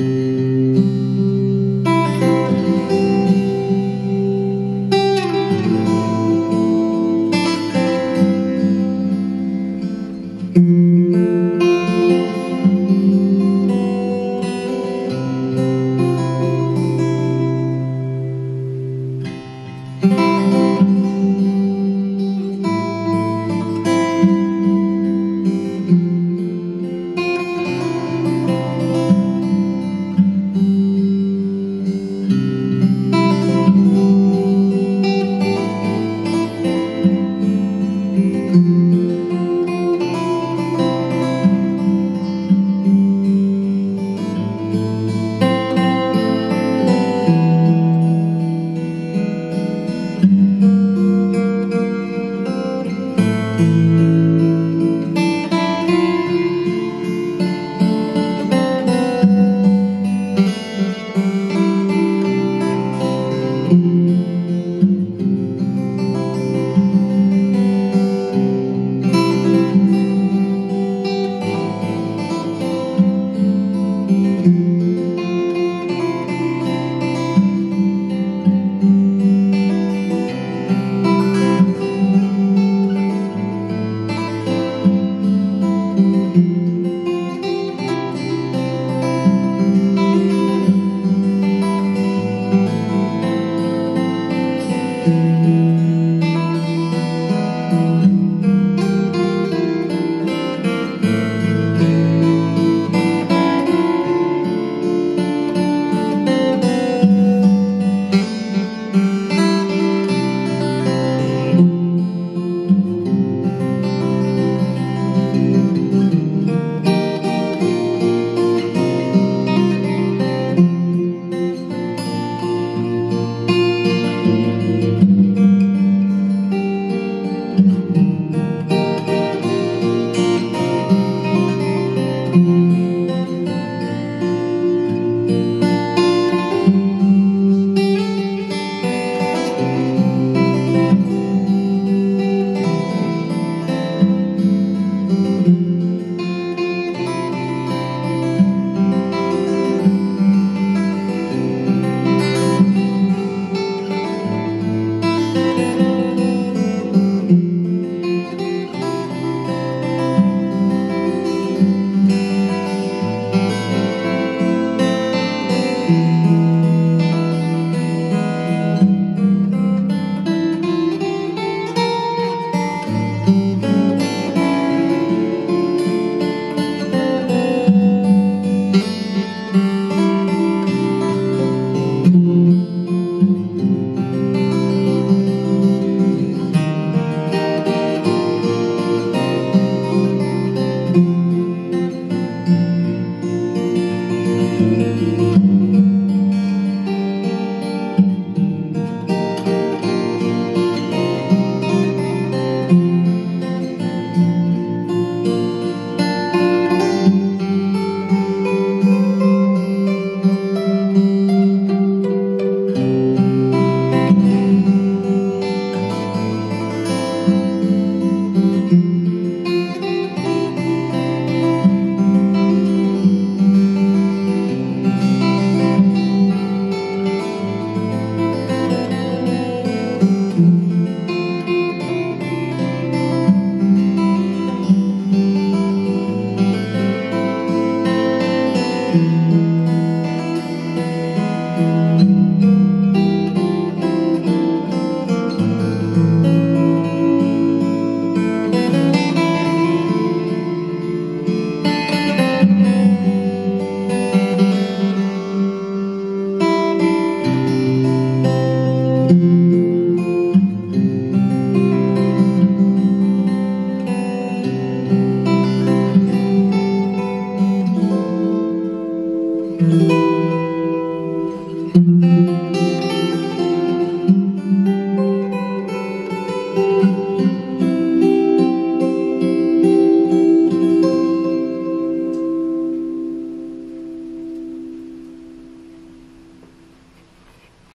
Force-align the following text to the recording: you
you 0.00 0.39